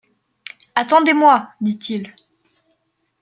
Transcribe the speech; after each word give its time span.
Attendez-moi, 0.73 1.47
dit-il. 1.61 2.11